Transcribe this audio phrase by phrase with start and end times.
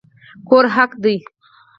[0.47, 1.15] کور حق دی